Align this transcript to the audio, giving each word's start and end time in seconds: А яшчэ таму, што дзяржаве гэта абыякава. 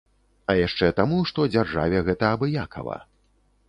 А 0.53 0.55
яшчэ 0.59 0.89
таму, 1.01 1.21
што 1.33 1.47
дзяржаве 1.53 2.05
гэта 2.11 2.35
абыякава. 2.39 3.03